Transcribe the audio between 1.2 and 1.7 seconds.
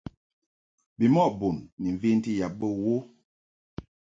bun